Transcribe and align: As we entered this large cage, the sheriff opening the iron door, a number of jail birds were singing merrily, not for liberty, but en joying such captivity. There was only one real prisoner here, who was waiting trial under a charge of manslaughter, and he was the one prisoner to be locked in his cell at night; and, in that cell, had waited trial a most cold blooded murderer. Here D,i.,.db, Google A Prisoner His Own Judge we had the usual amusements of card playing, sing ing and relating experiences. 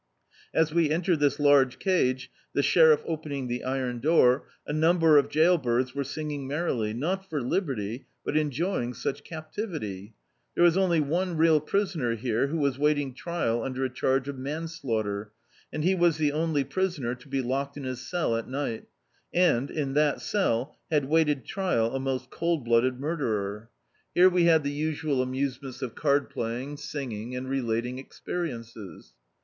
As 0.51 0.73
we 0.73 0.89
entered 0.89 1.19
this 1.19 1.39
large 1.39 1.77
cage, 1.77 2.31
the 2.53 2.63
sheriff 2.63 3.03
opening 3.05 3.45
the 3.47 3.63
iron 3.63 3.99
door, 3.99 4.47
a 4.65 4.73
number 4.73 5.19
of 5.19 5.29
jail 5.29 5.59
birds 5.59 5.93
were 5.93 6.03
singing 6.03 6.47
merrily, 6.47 6.91
not 6.91 7.29
for 7.29 7.39
liberty, 7.39 8.07
but 8.25 8.35
en 8.35 8.49
joying 8.49 8.95
such 8.95 9.23
captivity. 9.23 10.15
There 10.55 10.63
was 10.63 10.75
only 10.75 11.01
one 11.01 11.37
real 11.37 11.59
prisoner 11.59 12.15
here, 12.15 12.47
who 12.47 12.57
was 12.57 12.79
waiting 12.79 13.13
trial 13.13 13.61
under 13.61 13.85
a 13.85 13.91
charge 13.93 14.27
of 14.27 14.39
manslaughter, 14.39 15.33
and 15.71 15.83
he 15.83 15.93
was 15.93 16.17
the 16.17 16.31
one 16.31 16.63
prisoner 16.65 17.13
to 17.13 17.27
be 17.27 17.43
locked 17.43 17.77
in 17.77 17.83
his 17.83 18.01
cell 18.01 18.35
at 18.35 18.49
night; 18.49 18.85
and, 19.31 19.69
in 19.69 19.93
that 19.93 20.19
cell, 20.19 20.79
had 20.89 21.05
waited 21.05 21.45
trial 21.45 21.95
a 21.95 21.99
most 21.99 22.31
cold 22.31 22.65
blooded 22.65 22.99
murderer. 22.99 23.69
Here 24.15 24.31
D,i.,.db, 24.31 24.31
Google 24.31 24.31
A 24.31 24.31
Prisoner 24.31 24.31
His 24.31 24.31
Own 24.31 24.31
Judge 24.31 24.33
we 24.33 24.45
had 24.49 24.63
the 24.63 24.71
usual 24.87 25.21
amusements 25.21 25.81
of 25.83 25.93
card 25.93 26.29
playing, 26.31 26.77
sing 26.77 27.11
ing 27.11 27.35
and 27.35 27.47
relating 27.47 27.99
experiences. 27.99 29.13